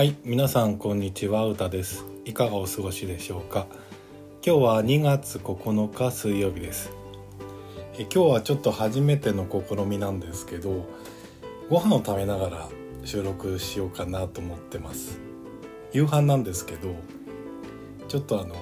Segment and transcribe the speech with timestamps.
[0.00, 2.06] はい皆さんこんにちはうたです。
[2.24, 3.66] いかがお過ごしでしょうか？
[4.42, 6.90] 今日は2月9日水曜日です。
[7.98, 10.86] え今日はちょっと初めての試みなんですけど
[11.68, 12.68] ご飯を食べながら
[13.04, 15.20] 収録しようかなと思ってます。
[15.92, 16.94] 夕飯なんですけど
[18.08, 18.54] ちょっとあの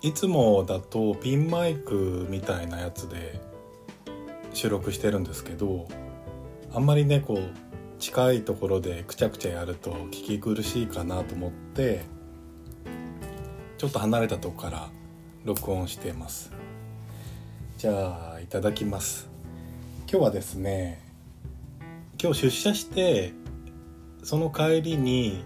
[0.00, 3.40] いつもだとピンマイクみたいなやつで
[4.52, 5.88] 収録してるんですけど
[6.72, 7.73] あんまりねこう
[8.04, 12.04] 近いところでくちゃくちゃやると聞き苦しいかなと思って
[13.78, 14.90] ちょっと離れたとこから
[15.46, 16.52] 録音しています。
[17.78, 19.30] じゃあいただきます。
[20.00, 21.00] 今日はですね
[22.22, 23.32] 今日出社して
[24.22, 25.42] その帰りに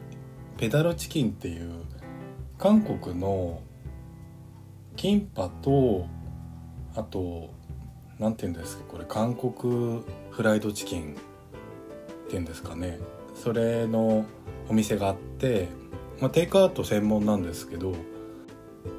[0.56, 1.70] ペダルチキンっていう
[2.58, 3.62] 韓国の
[4.96, 6.06] キンパと
[6.96, 7.54] あと
[8.18, 11.27] 何て言うんですかこれ韓国フライドチキン。
[12.28, 13.00] っていうんですかね
[13.34, 14.26] それの
[14.68, 15.68] お店があって、
[16.20, 17.94] まあ、テイクアウト専門なんですけど、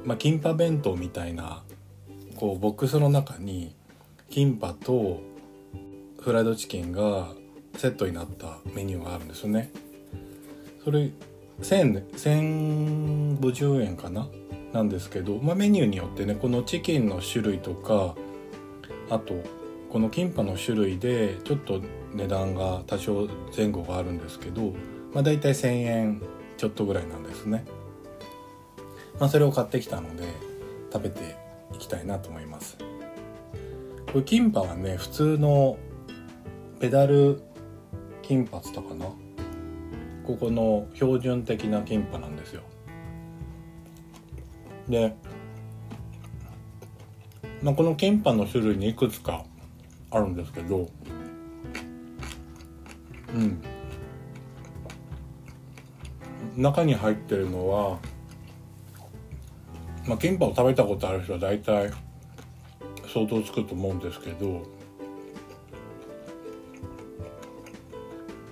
[0.04, 1.62] まあ、キンパ弁当みたいな
[2.36, 3.76] こうボックスの中に
[4.28, 5.20] キンパと
[6.20, 7.28] フライドチキンが
[7.76, 9.70] セットになったメニューがあるんですよね。
[10.84, 11.10] それ
[11.60, 14.28] 1050円かな？
[14.72, 18.14] なんですけど、まあ、メニューによってねこのチキンの種類とか
[19.08, 19.34] あと
[19.90, 21.80] このキンパの種類でちょっと
[22.14, 24.72] 値段が多少前後があるんですけど、
[25.12, 26.22] まあ、大体1,000円
[26.56, 27.64] ちょっとぐらいなんですね。
[29.18, 30.24] まあ、それを買ってきたので
[30.92, 31.36] 食べて
[31.74, 32.78] いきたいなと思います。
[32.78, 35.76] これキンパはね普通の
[36.78, 37.42] ペダル
[38.22, 39.06] キンパっつったかな？
[40.24, 42.62] ここの標準的なキンパなんですよ。
[44.88, 45.16] で、
[47.62, 49.44] まあ、このキンパの種類にいくつか
[50.10, 50.88] あるんですけど。
[53.34, 53.62] うん。
[56.56, 57.98] 中に入ってるのは
[60.06, 61.90] まあキンパを食べたことある人は大体
[63.06, 64.62] 想像つくと思うんですけど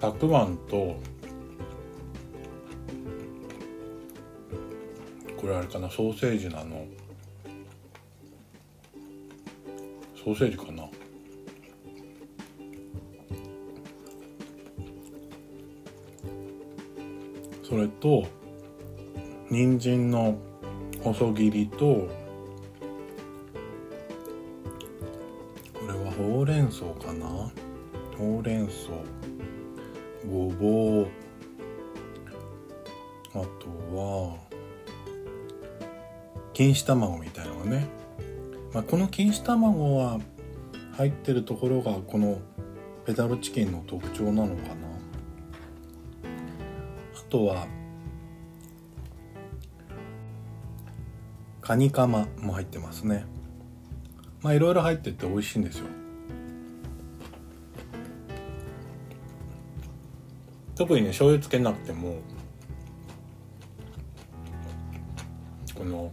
[0.01, 1.01] たくあんと
[5.37, 6.85] これあれかなソーセージなの。
[10.25, 10.85] ソーセージかな。
[17.69, 18.27] それと
[19.51, 20.39] 人参の
[21.03, 22.09] 細切りとこ
[25.87, 27.53] れはほうれん草かな？
[28.17, 28.89] ほうれん草
[30.27, 31.09] ごぼう
[33.35, 34.39] あとは
[36.55, 37.87] 錦糸卵みたいなのがね、
[38.73, 40.19] まあ、この錦糸卵は
[40.97, 42.41] 入ってるところがこの
[43.05, 44.88] ペダルチキンの特徴なのかな？
[47.29, 47.67] とは
[51.61, 53.27] カニカマも入ってますね。
[54.41, 55.87] まあいろいろ入ってて美味しいんですよ。
[60.75, 62.21] 特にね醤油つけなくても
[65.75, 66.13] この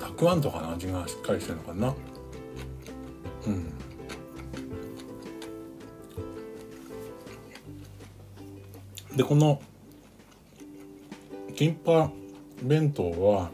[0.00, 1.94] たくあんとかの味がしっかりしてるのかな。
[9.16, 9.60] でこの
[11.54, 12.10] キンパ
[12.62, 13.50] 弁当は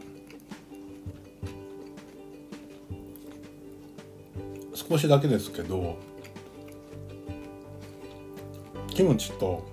[4.73, 5.97] 少しだけですけど
[8.89, 9.65] キムチと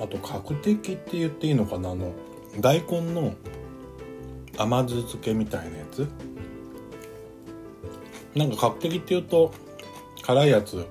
[0.00, 2.12] あと角的って言っていいのかなあの
[2.60, 3.34] 大根の
[4.56, 6.08] 甘酢漬けみたいなやつ？
[8.34, 9.52] なんか角的って言うと
[10.22, 10.86] 辛いやつ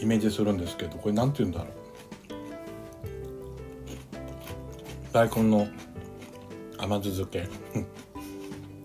[0.00, 1.68] イメージするんですけどこれ何て言うんだろう？
[5.16, 5.66] 大根の
[6.76, 7.48] 甘酢漬け。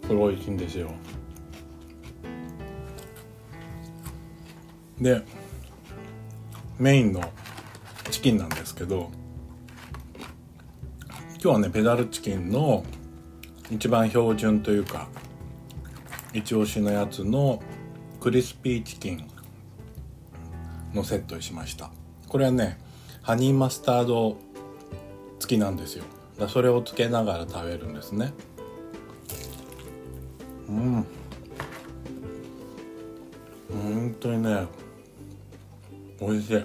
[0.07, 0.89] これ美味しいんですよ。
[5.01, 5.21] で
[6.79, 7.21] メインの
[8.11, 9.11] チキンなんですけど
[11.33, 12.85] 今日はねペダルチキンの
[13.69, 15.09] 一番標準というか
[16.31, 17.61] 一押しのやつの
[18.21, 19.27] クリスピーチキン
[20.93, 21.91] のセットにしました。
[22.29, 22.79] これはね
[23.21, 24.37] ハニーマスタード
[25.39, 26.05] 付きなんですよ。
[26.47, 28.33] それをつけながら食べるんですね。
[30.69, 31.05] うん。
[33.71, 34.65] 本当にね
[36.19, 36.63] 美味しい。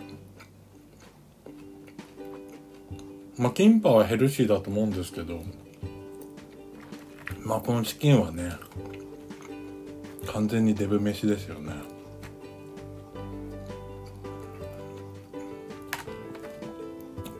[3.39, 5.41] まあキンパはヘルシーだと思うんですけど
[7.43, 8.53] まあこのチキンはね
[10.27, 11.73] 完全にデブ飯ですよね。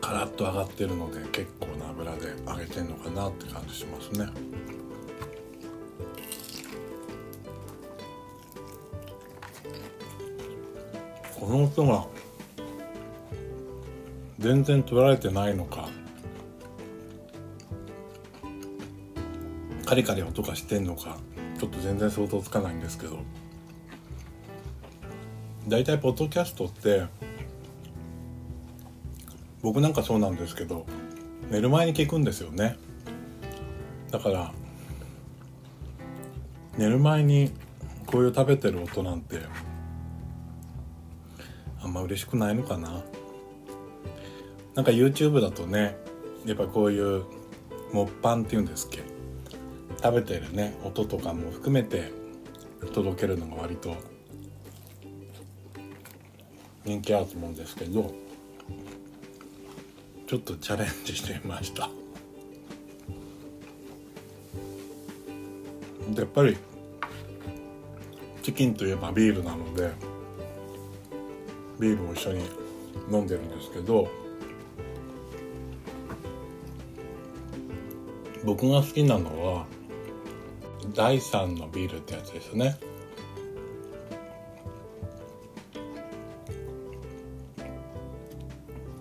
[0.01, 1.66] カラッと上がってるので結構
[2.15, 4.27] で揚げてんのかなって感じしますね。
[11.39, 12.05] この音が
[14.39, 15.87] 全然取られてないのか
[19.85, 21.17] カリカリ音がしてんのか
[21.59, 23.19] ちょっと全然想像つかないんですけど。
[25.67, 27.03] 大体ポッドキャストって
[29.61, 30.85] 僕なんかそうなんですけど
[31.49, 32.77] 寝る前に聞くんですよね。
[34.11, 34.53] だから
[36.77, 37.51] 寝る前に
[38.05, 39.39] こういう食べてる音なんて
[41.81, 43.03] あんま嬉しくないのかな。
[44.75, 45.97] なんか YouTube だとね
[46.45, 47.23] やっぱこういう
[47.91, 49.03] モッパンっていうんですっけ。
[50.03, 52.11] 食べてるね音とかも含めて
[52.93, 53.95] 届けるのが割と
[56.85, 58.13] 人気あると思うんですけど
[60.27, 61.89] ちょっとチャレンジしてみました。
[66.09, 66.57] でやっぱり
[68.43, 69.91] チキンといえばビールなので
[71.79, 72.41] ビールも一緒に
[73.09, 74.09] 飲んでるんですけど
[78.43, 79.65] 僕が好きなのは
[80.93, 82.77] 第3のビールってやつですね。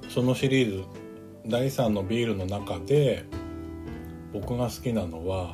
[0.08, 1.05] そのシリーズ
[1.48, 3.24] 第3のビールの中で
[4.32, 5.52] 僕が好きなのは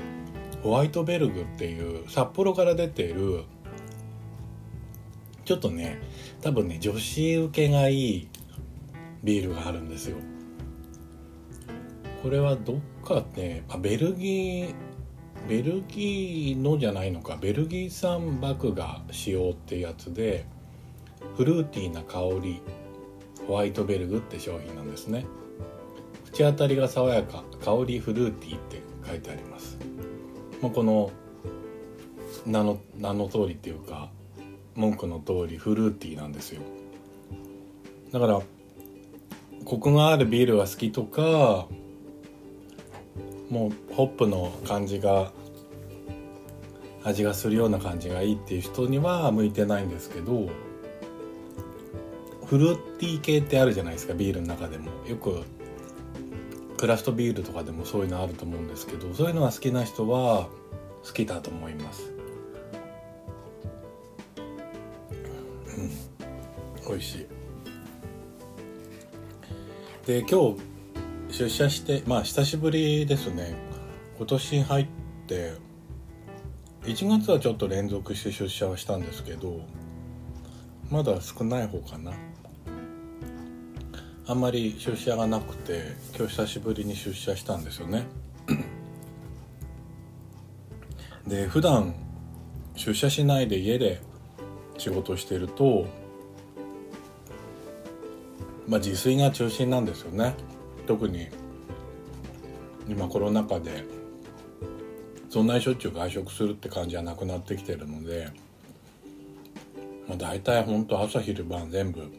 [0.63, 3.45] ホワイトベルグっていう札幌から出ている
[5.45, 6.01] ちょっとね
[6.41, 8.29] 多分ね女子受けがいい
[9.23, 10.17] ビールがあるんですよ。
[12.23, 14.75] これはどっかねあベルギー
[15.49, 20.47] ベルギーのじゃないのかベルギー産麦芽使用ってやつで
[21.37, 22.63] フルーティーな香り
[23.47, 25.27] ホワイトベルグって商品なんですね。
[26.33, 29.79] 口当たりが爽やか香りフルーティーって書いてあります。
[30.63, 31.11] まあ、この
[32.47, 34.11] 名の名の通りっていうか
[34.75, 36.63] 文句の通りフルーティーなんですよ。
[38.13, 38.41] だから
[39.67, 41.67] コクがあるビールが好きとか
[43.51, 45.33] もうホップの感じが
[47.05, 50.49] 味がするような感じがいいっていう人には向いてないんですけど
[52.47, 54.91] フルーティー系ってあるじゃないですかビールの中でも。
[55.07, 55.43] よく
[56.83, 60.49] クラフトビールとかでもそういうのあると思うんですけどそういうのが好きな人は
[61.05, 62.13] 好きだと思います。
[65.79, 66.89] うん。
[66.89, 67.27] 美味しい。
[70.09, 70.57] で今
[71.29, 73.55] 日出社してまあ久しぶりですね。
[74.19, 74.87] 今年入っ
[75.29, 75.53] て
[76.83, 79.61] 1月はちょっと連続して出社はしたんですけど
[80.91, 82.11] まだ少ない方かな。
[84.33, 88.07] あんまり出社がなくて今日久しぶりに出社したんですよね。
[91.29, 91.95] で普段
[92.75, 94.01] 出社しないで家で
[94.79, 95.87] 仕事してると
[98.67, 100.35] まあ自炊が中心なんですよね。
[100.87, 101.29] 特に
[102.89, 103.85] 今コロナ禍で
[105.29, 108.31] そんなにしょっちゅう外食するって感じはなくなってきてるので、
[110.09, 112.11] まあ、大体ほんと朝昼晩全部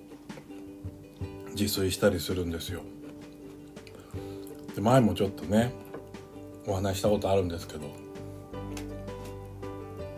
[1.55, 2.81] 自炊したりするんですよ。
[4.75, 5.72] で前もちょっとね
[6.65, 7.81] お話したことあるんですけど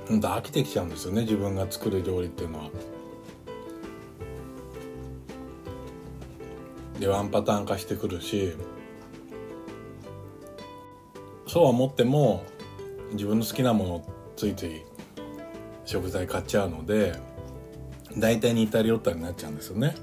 [0.07, 2.69] ほんと飽きてきちゃうんですよね自分が作る料理っていうのは。
[6.99, 8.53] でワンパターン化してくるし
[11.45, 12.45] そうは思っても
[13.11, 14.81] 自分の好きなものついつい
[15.83, 17.19] 食材買っちゃうので
[18.17, 19.95] 大体似たり寄ったりになっちゃうんですよね。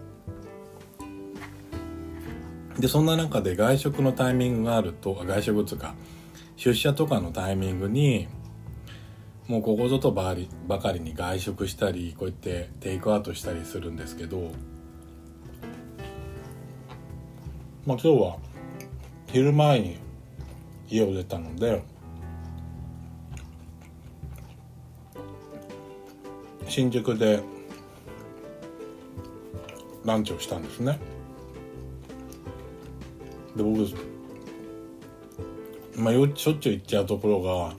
[2.83, 5.95] でそんな中で外食のタイミングがあると外食つか
[6.57, 8.27] 出社とかのタイミングに
[9.47, 14.51] もうここぞとばりばかりに外食したりこうやってテイクアウトしたりするんですけど
[17.87, 18.39] まあ今日は
[19.29, 19.99] 昼前に
[20.91, 21.85] 家を出たので
[26.67, 27.45] 新宿で
[30.05, 31.12] ランチをしたんですね。
[33.57, 33.81] で僕
[35.97, 37.75] まあしょっちゅう行っちゃうところが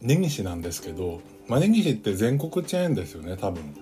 [0.00, 3.74] 根岸なんですけど、まあ、根岸って全国チェーンですよね多分。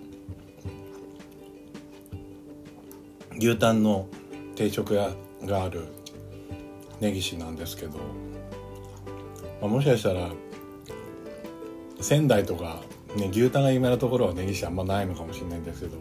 [3.38, 4.06] 牛タンの
[4.54, 5.14] 定食屋
[5.44, 5.86] がある
[7.00, 7.98] 根岸なんですけど、
[9.62, 10.30] まあ、もしかしたら
[12.02, 12.82] 仙台とか、
[13.16, 15.96] ね、牛タンが有名なところは根岸あんまないのかもしれないんですけど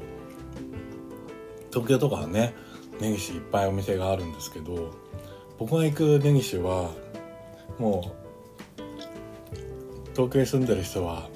[1.69, 2.53] 東京とかはね
[2.99, 4.93] 根岸いっぱいお店があるんですけど
[5.57, 6.91] 僕が行く根岸は
[7.77, 8.81] もう
[10.11, 11.29] 東京に住んでる人は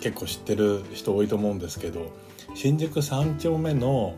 [0.00, 2.12] 結構知ってる人多いと思うんですけど
[2.54, 4.14] 新宿3丁目の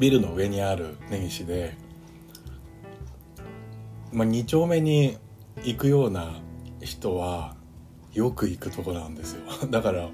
[0.00, 1.76] ビルの上にある根岸で、
[4.12, 5.16] まあ、2丁目に
[5.62, 6.40] 行くような
[6.80, 7.54] 人は
[8.12, 9.42] よく行くとこなんですよ。
[9.70, 10.08] だから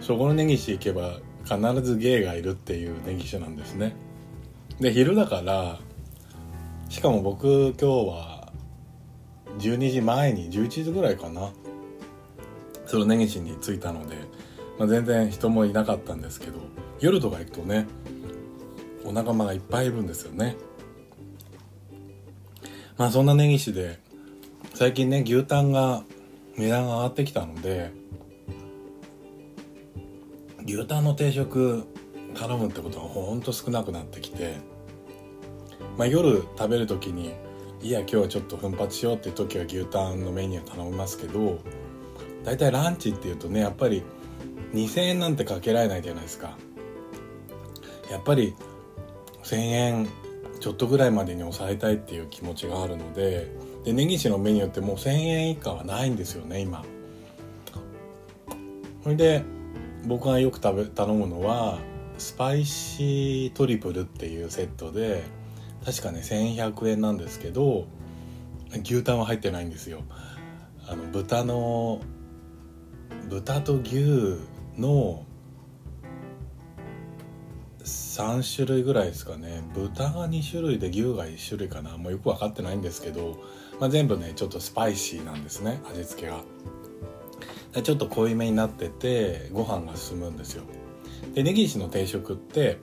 [0.00, 3.94] そこの根岸行けば必ず芸がいるっていう根岸なんですね。
[4.80, 5.78] で昼だから
[6.88, 8.52] しかも僕今日は
[9.58, 11.50] 12時前に11時ぐらいかな
[12.86, 14.16] その根岸に着いたので、
[14.78, 16.58] まあ、全然人もいなかったんですけど
[17.00, 17.86] 夜とか行くとね
[19.04, 20.56] お仲間がいっぱいいるんですよね。
[22.98, 23.98] まあそんな根岸で
[24.74, 26.02] 最近ね牛タンが
[26.56, 27.92] 値段が上がってきたので
[30.66, 31.84] 牛タンの定食
[32.34, 34.56] 頼むってことがほんと少なくなってきて、
[35.96, 37.34] まあ、夜食べる時に
[37.80, 41.60] いや今日はちょっと奮発しようっていう時は牛タンのメニュー頼みますけど
[42.44, 44.02] 大体ランチっていうとねやっぱり
[44.72, 46.56] 2,000円なんてかけられないじゃないですか。
[48.10, 48.54] やっぱり
[49.42, 50.08] 1,000円
[50.58, 53.52] ちょっとぐらいまでに抑えたいっていう気持ちがあるので
[53.84, 56.84] で根岸のメニューってもう1,000円以下はないんですよね今。
[59.04, 59.44] それで
[60.06, 61.78] 僕がよく食べ頼むのは
[62.16, 65.24] スパイシートリプルっていうセットで
[65.84, 67.86] 確かね1100円なんですけど
[68.82, 70.02] 牛タンは入ってないんですよ。
[70.88, 72.00] あの豚の
[73.28, 74.38] 豚と牛
[74.78, 75.24] の
[77.84, 79.62] 3種類ぐらいですかね。
[79.74, 81.96] 豚が2種類で牛が1種類かな。
[81.96, 83.36] もうよく分かってないんですけど、
[83.80, 86.40] まあ、全部ねちょっとスパイシーなんですね味付けが。
[87.82, 90.64] ちょっと濃いめになっててご飯が進むんですよ。
[91.34, 92.78] で根岸の定食って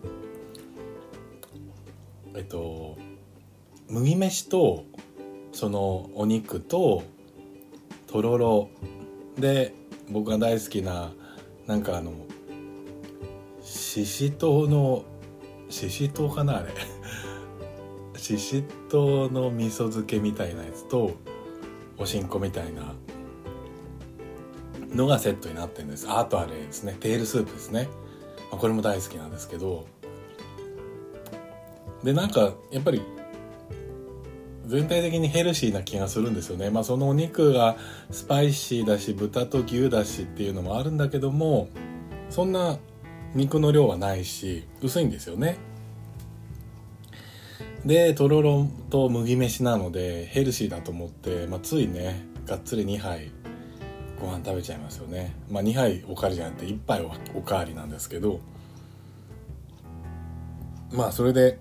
[2.35, 2.97] えっと
[3.89, 4.85] 麦飯と
[5.51, 7.03] そのお肉と
[8.07, 8.69] とろろ。
[9.37, 9.73] で
[10.09, 11.11] 僕が大好きな
[11.65, 12.13] なんかあの
[13.61, 15.03] ししとうの
[15.69, 16.71] ししとうかなあれ。
[18.19, 21.11] ししとうの味噌漬けみたいなやつと
[21.97, 22.93] おしんこみたいな
[24.93, 26.07] のがセットになってるんです。
[26.09, 26.95] あとあれですね。
[26.99, 27.89] テールスープですね、
[28.51, 29.85] まあ、これも大好きなんですけど。
[32.03, 33.01] でなんかやっぱり
[34.65, 36.69] 全体的にヘルシーな気がするんですよね。
[36.69, 37.75] まあそのお肉が
[38.11, 41.69] スパイシーだし豚と牛だしっていうのもあるんだけども
[42.29, 42.77] そんな
[43.33, 45.57] 肉の量はないし薄いんですよね。
[47.85, 53.31] でとろろと麦飯なのでヘルシーだと思って、まあ、ついねがっつり2杯
[54.23, 55.35] ご飯食べちゃいますよね。
[55.51, 58.39] まあ2杯おかわりじゃなくて1杯おかわりなんですけど。
[60.93, 61.59] まあそれで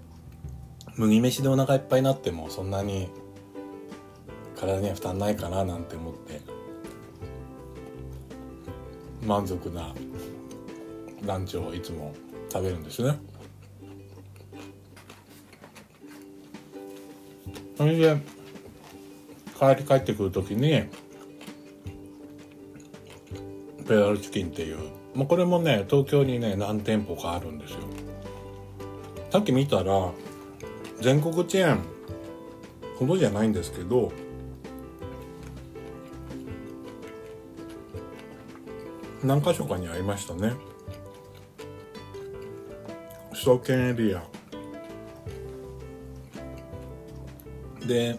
[0.97, 3.09] 麦飯でお腹いっぱいになってもそんなに
[4.54, 6.40] 体には負担ないかななんて思って。
[9.26, 9.92] 満足な
[11.25, 12.14] ランチをいつも
[12.49, 13.19] 食べるんですね。
[17.76, 18.16] それで
[19.59, 20.85] 帰り帰ってくる時に
[23.83, 24.79] ペダルチキンっていう、
[25.15, 27.79] まあ、これもね東京にね何店舗かあるんですよ。
[29.31, 30.11] さっき見たら
[31.01, 31.81] 全国チェーン
[32.99, 34.12] ほどじゃないんですけど
[39.25, 40.55] 何箇所かにありましたね。
[43.33, 44.23] 首都圏エリア。
[47.87, 48.17] で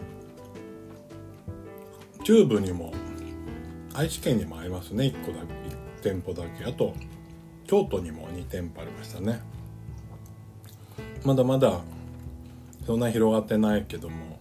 [2.24, 2.92] 中部にも
[3.94, 5.04] 愛知県にもありますね。
[5.04, 6.64] 1個だけ1店舗だけ。
[6.64, 6.94] あと
[7.64, 9.40] 京都にも2店舗ありましたね。
[11.24, 11.80] まだまだ
[12.86, 14.38] そんな広がってないけども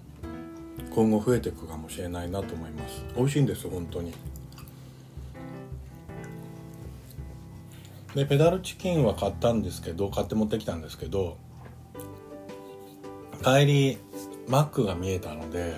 [0.93, 3.05] 今後増えていくかもしれないなと思います。
[3.15, 4.11] 美味しいんです本当に。
[8.15, 11.37] でペダルチキンは買ったんですけど買って持ってきたんですけど
[13.43, 13.97] 帰り
[14.47, 15.75] マックが見えたので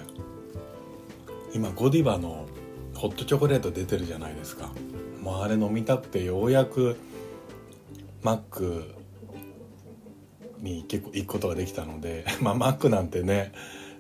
[1.54, 2.46] 今ゴディバの
[2.96, 4.72] ホットチョコレート出てるじゃないですか。
[5.22, 6.98] もうあれ飲みたくてようやく
[8.22, 8.96] マック
[10.60, 13.52] に結構行くことができたので まあマックなんてね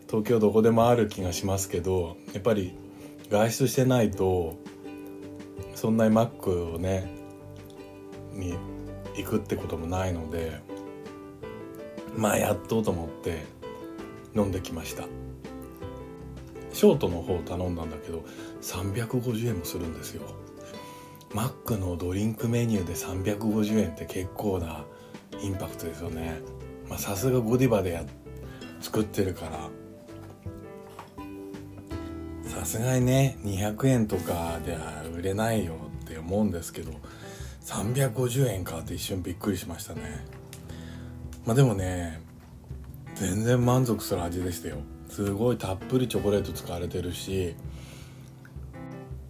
[0.07, 2.73] 東京どこでもある気がしますけどやっぱり
[3.29, 4.55] 外出してないと
[5.73, 7.09] そんなにマックをね
[8.33, 8.55] に
[9.15, 10.59] 行くってこともないので
[12.15, 13.43] まあやっとと思って
[14.35, 15.24] 飲んできました。
[16.75, 18.25] ショートの方頼んだんだけど
[18.61, 20.23] 350円もするんですよ。
[21.33, 24.83] マックのドリンクメニューで350円って結構な
[25.41, 26.41] インパクトですよね。
[26.89, 28.03] まあさすがゴディバでや
[28.81, 29.69] 作ってるから。
[32.45, 36.91] さすがにね200円とかでは売れないよって思うんですけど
[37.63, 40.25] 350円かって一瞬びっくりしましたね。
[41.45, 42.21] まあでもね
[43.15, 44.79] 全然満足する味でしたよ。
[45.15, 47.55] すごいたっぷりチョコレート使われてるし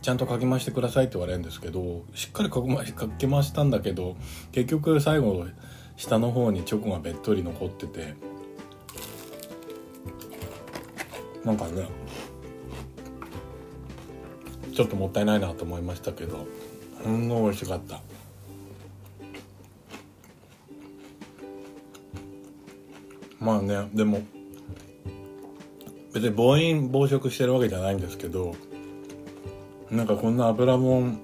[0.02, 2.60] ちゃんとかき回してくださいって言われるんですけどしっかりか
[3.20, 4.16] き回したんだけど
[4.52, 5.46] 結局最後
[5.96, 8.16] 下の方にチョコがべっとり残ってて
[11.44, 11.88] なんかね
[14.74, 16.48] ちょっともったいないなと思いましたけど
[17.04, 18.02] ほんの美味しかった。
[23.40, 24.24] まあねでも
[26.16, 28.56] 別に暴飲暴食してるわけじゃないんですけど
[29.92, 31.20] なんかこんな油もん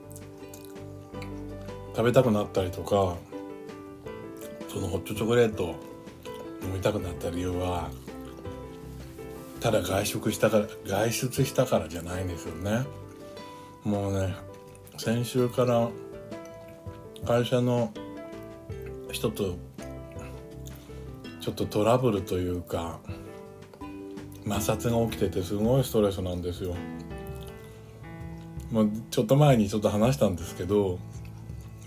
[1.96, 3.16] 食べたくなったりとか
[4.68, 5.76] そのホットチョコレート
[6.62, 7.90] 飲みたくなった理由は
[9.62, 12.86] ただ外食したから外出したからじゃないんですよね。
[13.86, 14.36] もうね
[14.98, 15.90] 先週から
[17.26, 17.94] 会社の
[19.10, 19.56] 人と
[21.40, 23.00] ちょっとトラブルというか
[24.44, 26.76] 摩擦が起きててすごいストレスなんですよ。
[28.72, 30.98] まあ、ちょっと前にちょっと話したんですけど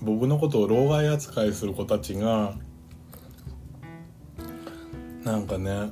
[0.03, 2.55] 僕のことを老害扱いする子たちが
[5.25, 5.91] なんかね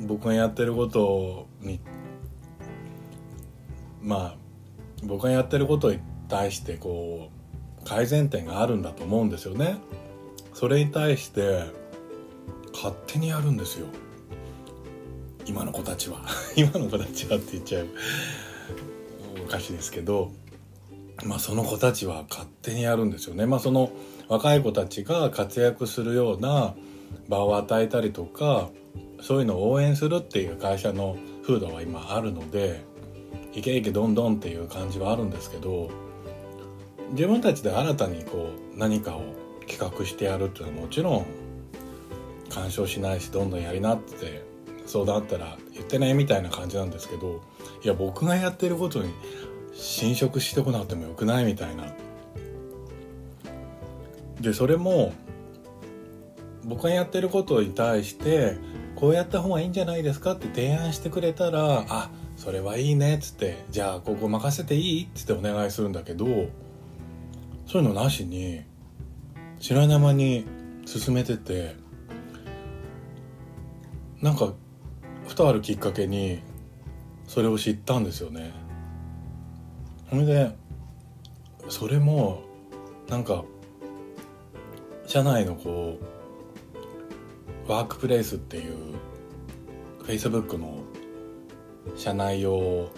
[0.00, 1.80] 僕がやってることに
[4.02, 4.36] まあ
[5.04, 7.30] 僕がやってることに対してこ
[7.82, 9.76] う改善点があるんだと思うんですよね。
[10.54, 11.64] それに対して
[12.72, 13.86] 勝手にやるんですよ
[15.46, 16.22] 今の子たちは。
[16.56, 17.86] 今の子たちはって言っちゃう。
[19.44, 20.30] おかしいですけど。
[21.24, 23.46] まあその子たちは勝手にやるんですよね。
[23.46, 23.90] まあその
[24.28, 26.74] 若い子たちが活躍するような
[27.28, 28.70] 場を与えたりとか
[29.20, 32.82] そういうのを応援するっていう会社の風土は今あるので
[33.52, 35.90] いけいけどんどんっていう感じはあるんですけど
[37.10, 39.22] 自分たちで新たにこう何かを
[39.68, 41.26] 企画してやるっていうのはもちろん
[42.48, 44.44] 干渉しないしどんどんやりなって
[44.90, 47.42] 相談あったら言ってねみたいな感じなんですけど
[47.82, 49.14] いや僕がやってることに
[49.72, 51.84] 侵食してこなくてもよくないみたいな。
[54.40, 55.12] でそれも
[56.64, 58.56] 僕がやってることに対して
[58.96, 66.26] こうやった方がいいんじゃないですかって提案してくれたらあそれはいいねっつってじゃあここ任せていいっつってお願いするんだけど
[67.66, 68.62] そういうのなしに
[69.58, 70.46] 知らない間に
[70.86, 71.76] 進めてて
[74.22, 74.54] なんか
[75.30, 76.42] ふとあるきっかけに
[77.28, 78.52] それを知ったんですよね。
[80.08, 80.50] ほんで
[81.68, 82.42] それも
[83.08, 83.44] なんか
[85.06, 86.00] 社内のこ
[87.68, 88.96] うワークプレイスっていう
[90.02, 90.82] Facebook の
[91.94, 92.88] 社内用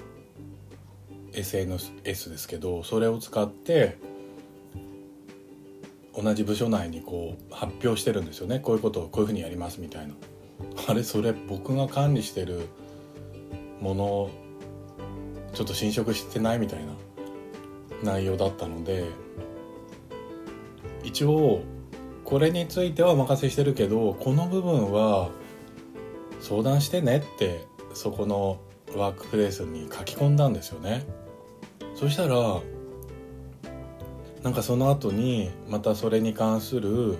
[1.34, 3.98] SNS ですけどそれを使って
[6.16, 8.58] 同じ部署内にこう発表してるんですよね。
[8.58, 10.14] こういうことをこういうふうにやりますみたいな。
[10.88, 12.68] あれそれ僕が管理してる
[13.81, 14.31] もの
[15.55, 16.92] ちょっと侵食してないみたいな
[18.03, 19.07] 内容だったので
[21.05, 21.61] 一応
[22.25, 25.31] これについてはお任せしてるけどこの部分は
[26.40, 28.59] 相談してねってそこの
[28.96, 31.07] ワークプレイスに書き込んだんですよね。
[31.94, 32.61] そしたら
[34.42, 37.16] なんかその後にまたそれに関する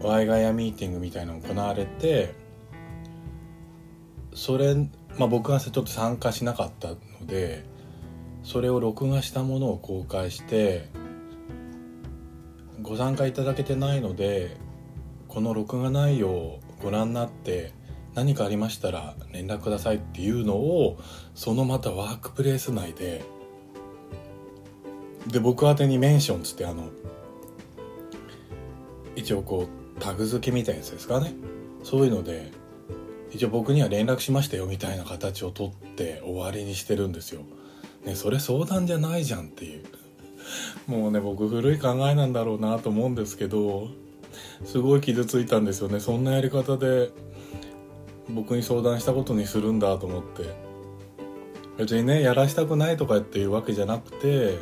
[0.00, 2.34] ワイガヤミーティングみたいなのが行われて
[4.34, 4.74] それ、
[5.18, 7.64] まあ、僕がちょっと参加しなかったので
[8.42, 10.88] それを録画したものを公開して
[12.82, 14.56] ご参加いただけてないので
[15.28, 17.72] この録画内容をご覧になって
[18.14, 20.98] 何かありましたら連絡くださいっていうのを
[21.34, 23.24] そのまたワークプレイス内で
[25.26, 26.88] で僕宛にメンションつってあの
[29.16, 31.34] 一応こうタグ付けみたいなやつですかね
[31.82, 32.52] そういうので
[33.30, 37.42] 一応僕には連絡しましたよみたいな形をとって終わりにしてるんですよ。
[38.04, 39.84] ねそれ相談じゃないじゃんっていう。
[40.86, 43.88] もうね僕古い考えなんだろうなと思うんですけど
[44.64, 47.10] すごい傷ついたんですよねそんなやり方で
[48.28, 50.54] 僕に相談したことにするんだと思って
[51.78, 54.58] 別にねやらしたくないとかっていうわけじゃなくて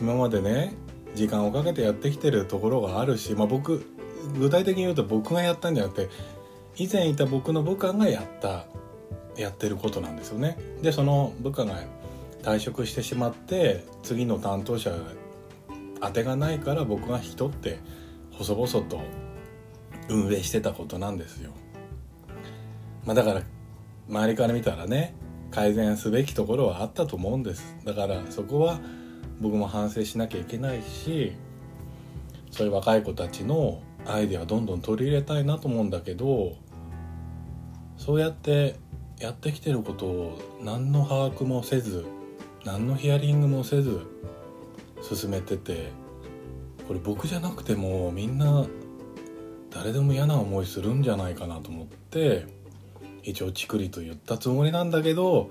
[0.00, 0.74] 今までね
[1.14, 3.84] 時間をかけてやってきてるところがあるし、まあ、僕
[4.38, 6.08] 具体的に言うと僕がやったんじゃなくて
[6.76, 8.66] 以前いた僕の部下がやった
[9.36, 10.58] やってることなんですよね。
[10.82, 11.78] でその部下が
[12.42, 14.92] 退職してしまって次の担当者
[16.00, 17.78] 当てがないから僕が引き取って
[18.32, 19.00] 細々と
[20.08, 21.52] 運営してたことなんですよ。
[23.04, 23.42] まあ、だから
[24.08, 25.14] 周りから見たらね
[25.50, 28.80] 改善すべきところはあったと思うんですだからそこは
[29.40, 31.32] 僕も反省しなきゃいけないし
[32.50, 36.56] そういう若い子たちのアイデアどんどん取り入れたいなと思うんだけど
[37.96, 38.76] そうやって
[39.20, 42.06] やってきてることを何の把握もせず
[42.64, 44.00] 何のヒアリングもせず
[45.02, 45.90] 進めてて
[46.86, 48.66] これ僕じゃなくてもみんな
[49.70, 52.46] 誰でも嫌な思いするんじゃないかなと思って
[53.22, 55.50] 一応チクリと言ったつもりなんだけど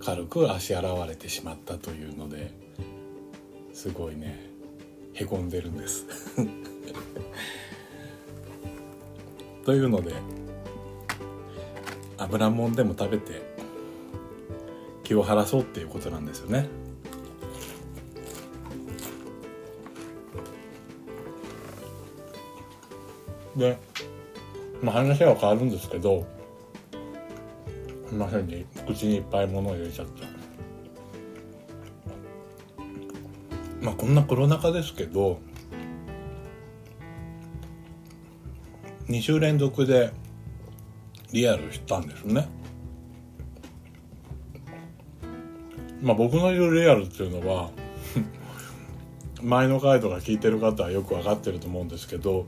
[0.00, 2.52] 軽く足洗われてしまったというので
[3.72, 4.50] すごいね。
[5.14, 6.06] へこんでるんです。
[9.64, 10.14] というので
[12.16, 13.42] 油もんでも食べて
[15.04, 16.68] 気を晴らそうっていうことなんですよね。
[23.56, 23.78] で、
[24.82, 26.24] まあ、話は変わるんですけど
[28.08, 28.66] すいませんね。
[28.86, 30.29] 口にいっぱい物を入れちゃった
[33.80, 35.40] まあこんなコロナ禍ですけど
[39.08, 40.12] 2週連続で
[41.32, 42.48] リアルしたんですね。
[46.00, 47.70] まあ僕の言うリアルっていうのは
[49.42, 52.46] 前の回とか聞いてる方はよく分かってると思うんですけど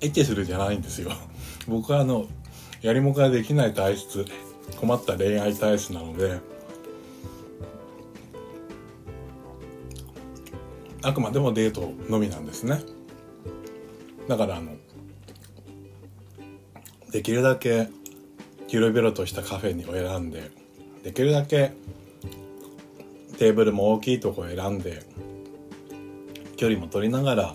[0.00, 1.12] エッチするじゃないんですよ。
[1.66, 2.26] 僕はあの
[2.82, 4.24] やりもかできない体質
[4.76, 6.40] 困った恋愛体質なので
[11.02, 12.80] あくまでもデートのみなんですね。
[14.26, 14.76] だからあの
[17.12, 17.88] できるだけ
[18.66, 20.50] 広々としたカフェにを選んで
[21.02, 21.72] できるだけ
[23.38, 25.02] テーブルも大きいとこを選んで
[26.56, 27.54] 距離も取りながら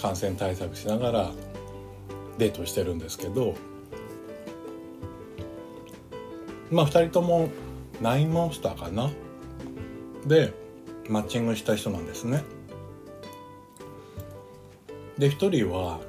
[0.00, 1.30] 感染対策しながら
[2.36, 3.54] デートしてるんですけど
[6.70, 7.48] まあ2人とも
[8.00, 9.10] ナインモンスターかな。
[10.26, 10.52] で
[11.08, 12.44] マッチングした人なんですね。
[15.18, 16.00] で1人は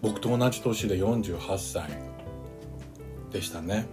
[0.00, 1.90] 僕と同じ年で48歳
[3.30, 3.86] でしたね。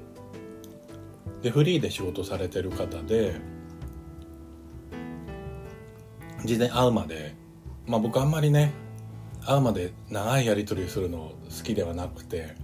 [1.42, 3.36] でフリーで仕事されてる方で
[6.46, 7.36] 事前会うまで
[7.86, 8.72] まあ僕あんまりね
[9.46, 12.56] 会うまで長いやり取りするの好きではなくて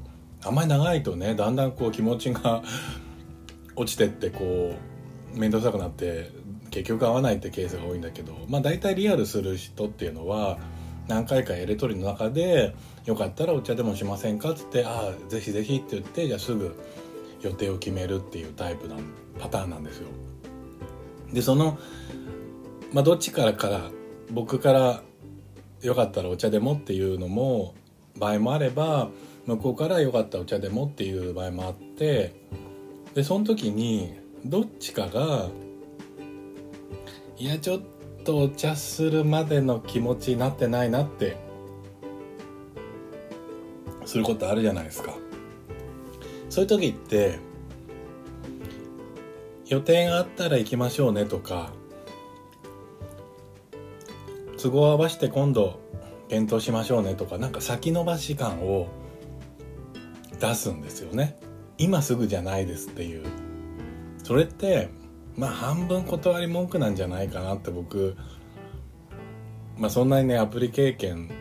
[0.45, 2.63] あんまり長いとねだんだんこう気持ちが
[3.75, 4.88] 落ちてってこう
[5.33, 6.31] 面倒くさくなって
[6.71, 10.59] 結局会わないってケースが多いんだけどまあ大体リアルする人っていうのは
[11.07, 16.75] 何回かやり取りの中で「よかったらお茶でもしませんか?」っつって「ああぜひぜひ」って言ってじゃあすぐ
[17.41, 18.95] 予定を決めるっていうタイプの
[19.39, 20.07] パターンなんですよ。
[21.33, 21.77] でその
[22.91, 23.91] まあどっちからから
[24.31, 25.03] 僕から
[25.81, 27.73] よかったらお茶でもっていうのも
[28.17, 29.09] 場合もあれば
[29.45, 32.35] 向こうからよかったらお茶でもっていう場合もあって
[33.15, 35.49] でその時にどっちかが
[37.37, 37.81] いやちょっ
[38.23, 41.37] とお茶するまでの気持ちになってないなって
[44.05, 45.15] することあるじゃないですか。
[46.49, 47.37] そういう時って
[49.67, 51.71] 予定があったら行きましょうねとか
[54.57, 55.79] 都合合わせて今度
[56.27, 58.87] 検討しましょうねとかなんか先延ばし感を
[60.39, 61.37] 出すんですよね。
[61.77, 63.48] 今すぐじゃないですっていう。
[64.29, 64.89] それって
[65.35, 68.15] まあ半分断り文句なんじゃないかなって僕
[69.75, 71.31] まあそんなにねアプリ経験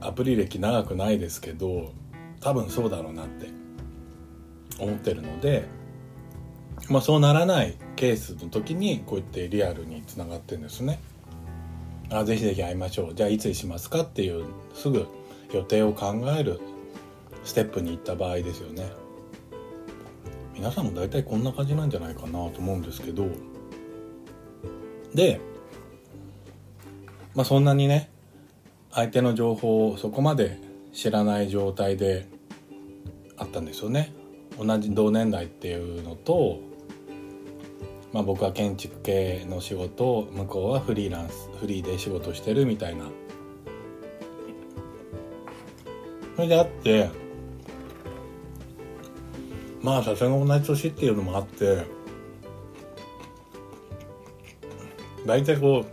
[0.00, 1.92] アプリ歴長くないですけど
[2.40, 3.50] 多分そうだろうなって
[4.80, 5.68] 思ってるので
[6.88, 10.98] まあそうならないケースの時にこうやってリアルにつながってるんですね。
[12.10, 15.06] あぜひぜひ会いましょうじゃあいつにしますかっていうすぐ
[15.54, 16.60] 予定を考える
[17.44, 18.90] ステップに行った場合ですよね
[20.54, 23.26] 皆さんも大体こんな感じなんじゃないかなと思うんですけど。
[25.14, 25.40] で
[27.34, 28.10] まあそんなにね
[28.90, 30.58] 相手の情報をそこまで
[30.92, 32.28] 知らない状態で
[33.36, 34.12] あったんですよね。
[34.58, 36.60] 同じ同年代っていうのと
[38.12, 43.06] まあ、僕は建築系の仕事向こうはフリーランスフリーで仕事してるみたいな。
[46.36, 47.10] それであって
[49.82, 51.84] まあさすが同じ年っていうのもあって
[55.26, 55.84] 大体こ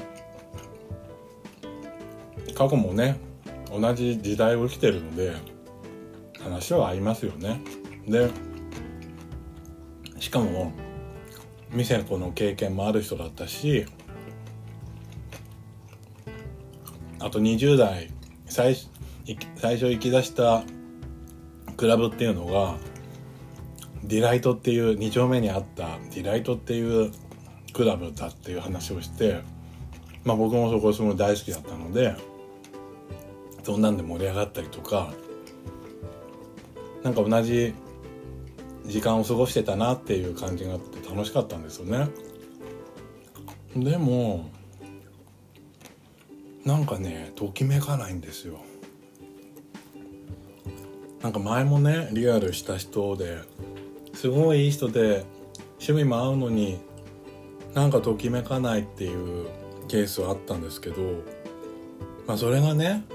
[2.48, 3.20] う過去もね
[3.72, 5.34] 同じ時代を生きてるので
[6.40, 7.62] 話は合いますよね。
[8.08, 8.30] で
[10.20, 10.72] しかも
[11.72, 13.86] 店子の経験もある人だったし
[17.20, 18.12] あと20代
[18.48, 18.76] 最
[19.56, 20.64] 最初行き出した
[21.78, 22.78] クラブっていうのが
[24.04, 27.12] ディライトっていう2丁目にあったディライトっていう
[27.74, 29.42] クラブだっていう話をして
[30.24, 32.16] まあ僕もそこすごい大好きだったので
[33.64, 35.14] そんなんで盛り上がったりとか
[37.04, 37.74] なんか同じ
[38.86, 42.10] 時間を過ごしてたなっていう感じがあって楽しかったんですよね。
[43.76, 44.50] でも
[46.66, 48.60] なんかねときめかないんですよ。
[51.22, 53.40] なんか前もねリアルした人で
[54.20, 55.24] すごいいい人で
[55.80, 56.78] 趣味も合うのに
[57.74, 59.48] なんかときめかないっていう
[59.88, 60.96] ケースはあったんですけど
[62.28, 63.06] まあそれがね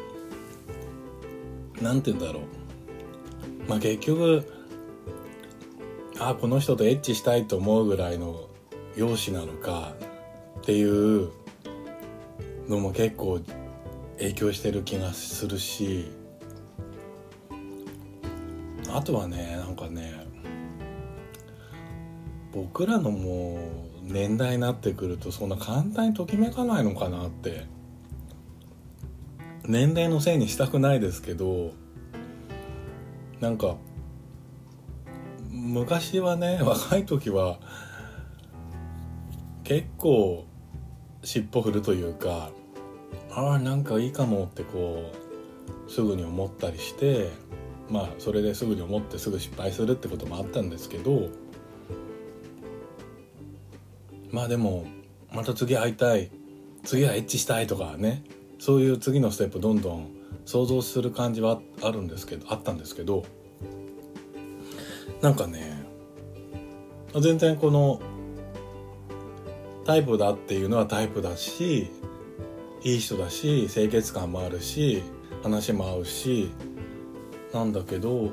[1.83, 2.43] 何て言うんだろう。
[3.69, 4.51] まあ結局
[6.19, 8.49] あこの人とエッチしたいと思うぐらいの
[8.97, 9.95] 容姿なのか
[10.61, 11.29] っていう
[12.67, 13.43] のも結構
[14.17, 16.11] 影響してる気がするし
[18.91, 19.64] あとはね
[22.55, 23.59] 僕らのも
[24.09, 27.75] う年代になってくるとそんな簡単にときめかないのかなって。
[29.67, 31.73] 年齢のせいにしたくないですけど
[33.41, 33.77] なんか
[35.51, 37.59] 昔はね 若い時は
[39.63, 40.45] 結構
[41.23, 42.51] 尻尾振るというか
[43.31, 45.11] ああなんかいいかもってこ
[45.89, 47.31] うすぐに思ったりして
[47.89, 51.31] まあそれですぐに思ってすぐ失敗するってこともあったんですけど
[54.35, 54.85] まあでも
[55.33, 56.31] また次会いたい。
[56.83, 58.25] 次はエッチしたいとかね。
[58.59, 60.09] そういう次のステップどんどん
[60.45, 63.25] 想像する感じはあるんですけどあったんですけど。
[65.23, 65.87] なんかね
[67.19, 68.01] 全然この
[69.87, 71.91] タイプだっていうのはタイプだし
[72.83, 75.03] いい人だし清潔感もあるし
[75.43, 76.51] 話も合うし
[77.55, 78.33] なんだけど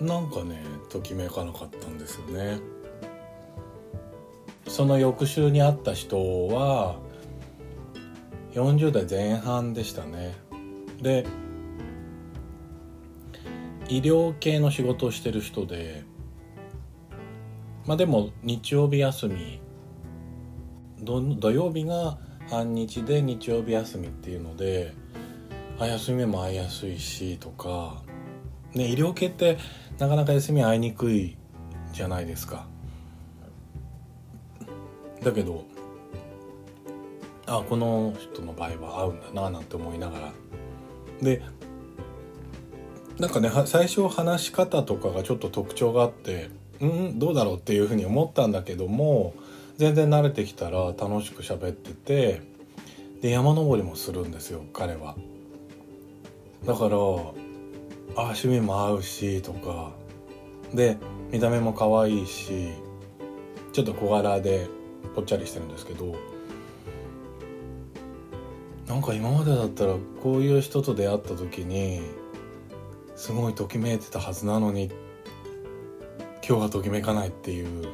[0.00, 2.77] なんかねときめかなかったんですよね。
[4.78, 7.00] その翌週に会った人は
[8.52, 10.36] 40代前半でしたね。
[11.02, 11.26] で
[13.88, 16.04] 医療系の仕事をしてる人で
[17.86, 19.60] まあでも日曜日休み
[21.00, 22.16] 土曜日が
[22.48, 24.94] 半日で日曜日休みっていうので
[25.80, 28.04] あ休みも会いやすいしとか。
[28.74, 29.58] ね医療系って
[29.98, 31.36] なかなか休み会いにくい
[31.92, 32.68] じゃないですか。
[35.22, 35.64] だけど
[37.46, 40.32] あこの人の場合は合うんだななんて思いながら
[41.22, 41.42] で
[43.18, 46.50] なんかね最初話し方とかがちょっと特徴があって
[46.80, 49.34] うんどうだろうっていうふうに思ったんだけども
[49.76, 52.42] 全然慣れてきたら楽しく喋ってて
[53.20, 55.16] で山登りもするんですよ彼は。
[56.64, 59.92] だからあ趣味も合うしとか
[60.74, 60.96] で
[61.30, 62.70] 見た目も可愛いし
[63.72, 64.68] ちょっと小柄で
[65.14, 66.14] ぽっちゃりしてるんですけど
[68.86, 72.00] なんか今までだったらこういう人と出会った時に
[73.16, 74.90] すごいときめいてたはずなのに
[76.46, 77.88] 今日はときめかないっていう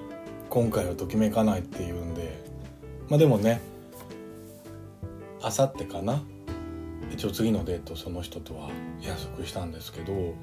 [0.48, 2.44] 今回はときめかないっていうんで
[3.08, 3.60] まあでもね
[5.42, 6.22] あさってかな
[7.12, 10.34] 一応次のデートその人とは約束したんですけど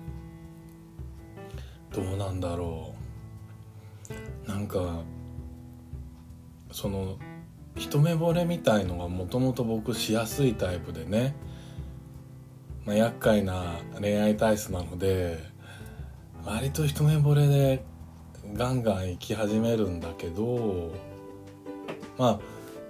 [1.94, 2.96] どうなんだろ
[4.48, 4.48] う。
[4.48, 5.02] なんか
[6.72, 7.18] その
[7.76, 11.36] 一目惚れみたいのがもともと僕しやすいタイプでね。
[12.86, 15.38] まあ、厄介な恋愛体質なので
[16.46, 17.84] 割と一目惚れで
[18.54, 20.92] ガンガン行き始めるんだけど
[22.18, 22.40] まあ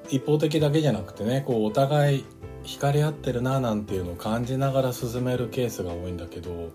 [0.09, 2.25] 一方的だけじゃなくてねこうお互い
[2.63, 6.71] 惹かれ合ってるななんていうのを感じながら進めるケースが多いんだけど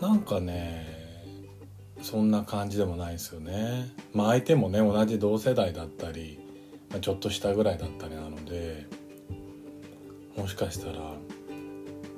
[0.00, 0.93] なんかね
[2.04, 3.88] そんな感じでもないですよね。
[4.12, 6.38] まあ相手もね同じ同世代だったり、
[6.90, 8.86] まあ、ちょっと下ぐらいだったりなので
[10.36, 10.98] もしかしたら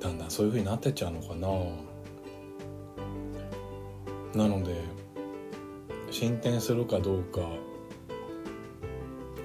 [0.01, 1.47] だんだんそういう風になってっちゃうのかな
[4.43, 4.75] なので
[6.11, 7.39] 進展するかどうか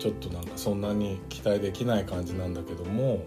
[0.01, 3.25] ちょっとなんかそんなに期待できない感じなんだけども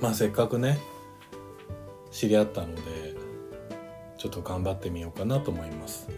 [0.00, 0.78] まあせっかくね
[2.12, 3.21] 知り合ったので
[4.22, 6.08] ちょっと頑張ってみようかなと思います。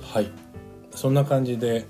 [0.00, 0.30] はい。
[0.92, 1.84] そんな感じで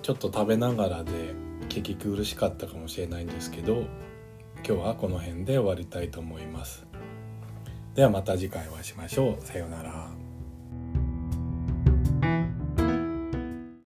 [0.00, 1.34] ちょっと食べながらで
[1.68, 3.84] 聞き苦しかったかもしれないんですけど
[4.66, 6.86] 今日はこの辺で終わりたいと思います。
[7.94, 9.44] ではまた次回お会いしましょう。
[9.44, 10.15] さようなら。